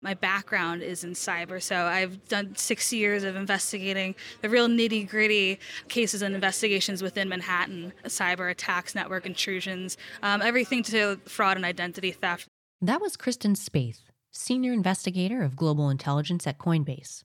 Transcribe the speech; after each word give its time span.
My 0.00 0.14
background 0.14 0.82
is 0.82 1.02
in 1.02 1.14
cyber, 1.14 1.60
so 1.60 1.86
I've 1.86 2.28
done 2.28 2.54
six 2.54 2.92
years 2.92 3.24
of 3.24 3.34
investigating 3.34 4.14
the 4.42 4.48
real 4.48 4.68
nitty 4.68 5.08
gritty 5.08 5.58
cases 5.88 6.22
and 6.22 6.36
investigations 6.36 7.02
within 7.02 7.28
Manhattan 7.28 7.92
cyber 8.04 8.48
attacks, 8.48 8.94
network 8.94 9.26
intrusions, 9.26 9.96
um, 10.22 10.40
everything 10.40 10.84
to 10.84 11.16
fraud 11.26 11.56
and 11.56 11.66
identity 11.66 12.12
theft. 12.12 12.46
That 12.80 13.00
was 13.00 13.16
Kristen 13.16 13.54
Spaeth, 13.54 14.02
Senior 14.30 14.72
Investigator 14.72 15.42
of 15.42 15.56
Global 15.56 15.90
Intelligence 15.90 16.46
at 16.46 16.58
Coinbase. 16.58 17.24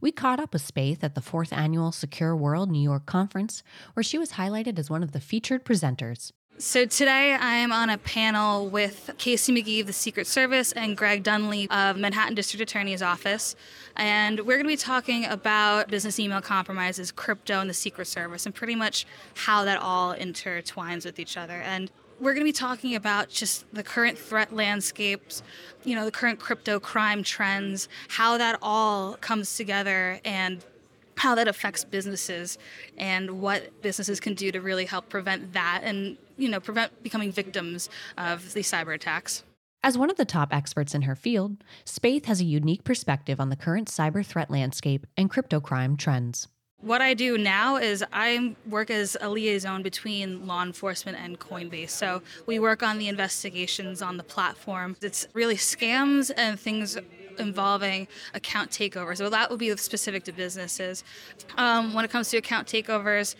We 0.00 0.10
caught 0.10 0.40
up 0.40 0.54
with 0.54 0.66
Spaeth 0.66 1.04
at 1.04 1.14
the 1.14 1.20
fourth 1.20 1.52
annual 1.52 1.92
Secure 1.92 2.34
World 2.34 2.70
New 2.70 2.82
York 2.82 3.04
conference, 3.04 3.62
where 3.92 4.02
she 4.02 4.16
was 4.16 4.32
highlighted 4.32 4.78
as 4.78 4.88
one 4.88 5.02
of 5.02 5.12
the 5.12 5.20
featured 5.20 5.66
presenters. 5.66 6.32
So 6.58 6.86
today 6.86 7.34
I 7.34 7.56
am 7.56 7.70
on 7.70 7.90
a 7.90 7.98
panel 7.98 8.70
with 8.70 9.10
Casey 9.18 9.52
McGee 9.52 9.82
of 9.82 9.86
the 9.86 9.92
Secret 9.92 10.26
Service 10.26 10.72
and 10.72 10.96
Greg 10.96 11.22
Dunlea 11.22 11.70
of 11.70 11.98
Manhattan 11.98 12.34
District 12.34 12.62
Attorney's 12.62 13.02
Office. 13.02 13.54
And 13.94 14.40
we're 14.40 14.54
going 14.54 14.64
to 14.64 14.68
be 14.68 14.76
talking 14.78 15.26
about 15.26 15.88
business 15.88 16.18
email 16.18 16.40
compromises, 16.40 17.12
crypto, 17.12 17.60
and 17.60 17.68
the 17.68 17.74
Secret 17.74 18.06
Service, 18.06 18.46
and 18.46 18.54
pretty 18.54 18.74
much 18.74 19.04
how 19.34 19.64
that 19.64 19.82
all 19.82 20.14
intertwines 20.14 21.04
with 21.04 21.18
each 21.18 21.36
other. 21.36 21.60
And 21.60 21.90
we're 22.20 22.32
going 22.32 22.46
to 22.46 22.48
be 22.48 22.52
talking 22.52 22.94
about 22.94 23.28
just 23.28 23.66
the 23.74 23.82
current 23.82 24.16
threat 24.16 24.50
landscapes, 24.54 25.42
you 25.84 25.94
know, 25.94 26.06
the 26.06 26.10
current 26.10 26.40
crypto 26.40 26.80
crime 26.80 27.22
trends, 27.22 27.86
how 28.08 28.38
that 28.38 28.58
all 28.62 29.18
comes 29.18 29.58
together 29.58 30.20
and 30.24 30.64
how 31.16 31.34
that 31.34 31.48
affects 31.48 31.84
businesses 31.84 32.56
and 32.96 33.42
what 33.42 33.82
businesses 33.82 34.20
can 34.20 34.32
do 34.32 34.50
to 34.52 34.60
really 34.62 34.86
help 34.86 35.10
prevent 35.10 35.52
that 35.52 35.82
and 35.84 36.16
you 36.36 36.48
know 36.48 36.60
prevent 36.60 37.02
becoming 37.02 37.32
victims 37.32 37.88
of 38.16 38.52
these 38.52 38.70
cyber 38.70 38.94
attacks. 38.94 39.42
As 39.82 39.96
one 39.96 40.10
of 40.10 40.16
the 40.16 40.24
top 40.24 40.52
experts 40.52 40.94
in 40.94 41.02
her 41.02 41.14
field, 41.14 41.62
Spaeth 41.84 42.24
has 42.26 42.40
a 42.40 42.44
unique 42.44 42.82
perspective 42.82 43.38
on 43.38 43.50
the 43.50 43.56
current 43.56 43.88
cyber 43.88 44.26
threat 44.26 44.50
landscape 44.50 45.06
and 45.16 45.30
crypto 45.30 45.60
crime 45.60 45.96
trends. 45.96 46.48
What 46.80 47.00
I 47.00 47.14
do 47.14 47.38
now 47.38 47.76
is 47.76 48.04
I 48.12 48.54
work 48.68 48.90
as 48.90 49.16
a 49.20 49.28
liaison 49.28 49.82
between 49.82 50.46
law 50.46 50.62
enforcement 50.62 51.16
and 51.18 51.38
Coinbase. 51.38 51.90
So 51.90 52.22
we 52.46 52.58
work 52.58 52.82
on 52.82 52.98
the 52.98 53.08
investigations 53.08 54.02
on 54.02 54.18
the 54.18 54.22
platform. 54.22 54.96
It's 55.00 55.26
really 55.32 55.56
scams 55.56 56.30
and 56.36 56.60
things 56.60 56.98
involving 57.38 58.08
account 58.34 58.70
takeovers. 58.70 59.18
So 59.18 59.30
that 59.30 59.50
would 59.50 59.58
be 59.58 59.74
specific 59.76 60.24
to 60.24 60.32
businesses. 60.32 61.02
Um, 61.56 61.94
when 61.94 62.04
it 62.04 62.10
comes 62.10 62.28
to 62.30 62.36
account 62.36 62.68
takeovers, 62.68 63.36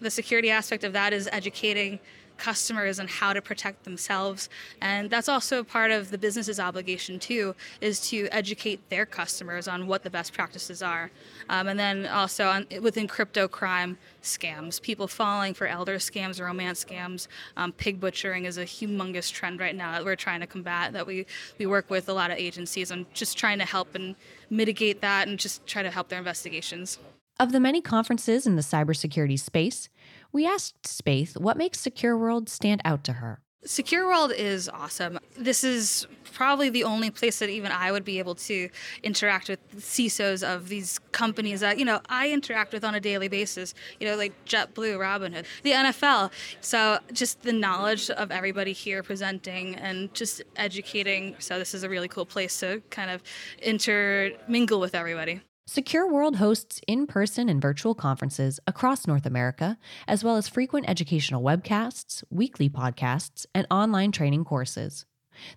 the 0.00 0.10
security 0.10 0.50
aspect 0.50 0.82
of 0.82 0.92
that 0.94 1.12
is 1.12 1.28
educating 1.30 2.00
customers 2.40 2.98
and 2.98 3.08
how 3.08 3.32
to 3.32 3.42
protect 3.42 3.84
themselves. 3.84 4.48
And 4.80 5.10
that's 5.10 5.28
also 5.28 5.62
part 5.62 5.90
of 5.90 6.10
the 6.10 6.18
business's 6.18 6.58
obligation 6.58 7.18
too 7.20 7.54
is 7.80 8.00
to 8.08 8.28
educate 8.32 8.80
their 8.88 9.06
customers 9.06 9.68
on 9.68 9.86
what 9.86 10.02
the 10.02 10.10
best 10.10 10.32
practices 10.32 10.82
are. 10.82 11.10
Um, 11.48 11.68
and 11.68 11.78
then 11.78 12.06
also 12.06 12.48
on, 12.48 12.66
within 12.80 13.06
crypto 13.06 13.46
crime 13.46 13.98
scams 14.22 14.80
people 14.80 15.08
falling 15.08 15.54
for 15.54 15.66
elder 15.66 15.96
scams 15.96 16.40
romance 16.40 16.84
scams. 16.84 17.28
Um, 17.56 17.72
pig 17.72 18.00
butchering 18.00 18.46
is 18.46 18.58
a 18.58 18.64
humongous 18.64 19.30
trend 19.30 19.60
right 19.60 19.76
now 19.76 19.92
that 19.92 20.04
we're 20.04 20.16
trying 20.16 20.40
to 20.40 20.46
combat 20.46 20.92
that 20.94 21.06
we, 21.06 21.26
we 21.58 21.66
work 21.66 21.90
with 21.90 22.08
a 22.08 22.12
lot 22.12 22.30
of 22.30 22.38
agencies 22.38 22.90
on 22.90 23.06
just 23.12 23.36
trying 23.36 23.58
to 23.58 23.64
help 23.64 23.94
and 23.94 24.16
mitigate 24.48 25.00
that 25.02 25.28
and 25.28 25.38
just 25.38 25.66
try 25.66 25.82
to 25.82 25.90
help 25.90 26.08
their 26.08 26.18
investigations 26.18 26.98
of 27.40 27.52
the 27.52 27.58
many 27.58 27.80
conferences 27.80 28.46
in 28.46 28.56
the 28.56 28.62
cybersecurity 28.62 29.40
space, 29.40 29.88
we 30.30 30.46
asked 30.46 30.82
Spaeth 30.82 31.40
what 31.40 31.56
makes 31.56 31.80
Secure 31.80 32.16
World 32.16 32.50
stand 32.50 32.82
out 32.84 33.02
to 33.04 33.14
her. 33.14 33.40
Secure 33.64 34.06
World 34.06 34.32
is 34.32 34.68
awesome. 34.68 35.18
This 35.38 35.64
is 35.64 36.06
probably 36.32 36.68
the 36.68 36.84
only 36.84 37.10
place 37.10 37.38
that 37.38 37.48
even 37.48 37.72
I 37.72 37.92
would 37.92 38.04
be 38.04 38.18
able 38.18 38.34
to 38.36 38.68
interact 39.02 39.48
with 39.48 39.58
CISOs 39.76 40.42
of 40.42 40.68
these 40.68 40.98
companies 41.12 41.60
that, 41.60 41.78
you 41.78 41.84
know, 41.84 42.00
I 42.08 42.30
interact 42.30 42.74
with 42.74 42.84
on 42.84 42.94
a 42.94 43.00
daily 43.00 43.28
basis, 43.28 43.74
you 43.98 44.06
know, 44.06 44.16
like 44.16 44.32
JetBlue, 44.44 44.98
Robinhood, 44.98 45.44
the 45.62 45.72
NFL. 45.72 46.30
So 46.60 46.98
just 47.12 47.42
the 47.42 47.52
knowledge 47.52 48.10
of 48.10 48.30
everybody 48.30 48.72
here 48.72 49.02
presenting 49.02 49.76
and 49.76 50.12
just 50.14 50.42
educating. 50.56 51.36
So 51.38 51.58
this 51.58 51.74
is 51.74 51.84
a 51.84 51.88
really 51.88 52.08
cool 52.08 52.26
place 52.26 52.60
to 52.60 52.82
kind 52.90 53.10
of 53.10 53.22
intermingle 53.62 54.80
with 54.80 54.94
everybody. 54.94 55.40
Secure 55.72 56.10
World 56.10 56.34
hosts 56.34 56.80
in 56.88 57.06
person 57.06 57.48
and 57.48 57.62
virtual 57.62 57.94
conferences 57.94 58.58
across 58.66 59.06
North 59.06 59.24
America, 59.24 59.78
as 60.08 60.24
well 60.24 60.36
as 60.36 60.48
frequent 60.48 60.88
educational 60.88 61.44
webcasts, 61.44 62.24
weekly 62.28 62.68
podcasts, 62.68 63.46
and 63.54 63.68
online 63.70 64.10
training 64.10 64.44
courses. 64.44 65.06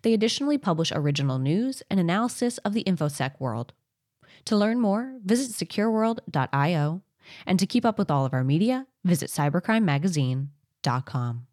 They 0.03 0.13
additionally 0.13 0.59
publish 0.59 0.91
original 0.94 1.40
news 1.40 1.81
and 1.90 2.00
analysis 2.00 2.59
of 2.59 2.73
the 2.73 2.84
InfoSec 2.84 3.40
world. 3.40 3.73
To 4.46 4.56
learn 4.56 4.79
more, 4.79 5.18
visit 5.25 5.50
secureworld.io, 5.50 7.02
and 7.47 7.57
to 7.57 7.66
keep 7.66 7.84
up 7.84 7.97
with 7.97 8.12
all 8.12 8.23
of 8.23 8.35
our 8.35 8.44
media, 8.44 8.85
visit 9.03 9.31
cybercrimemagazine.com. 9.31 11.47